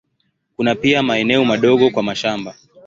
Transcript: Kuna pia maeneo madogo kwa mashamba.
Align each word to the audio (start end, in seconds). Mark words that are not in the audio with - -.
Kuna 0.55 0.75
pia 0.75 1.03
maeneo 1.03 1.45
madogo 1.45 1.89
kwa 1.89 2.03
mashamba. 2.03 2.55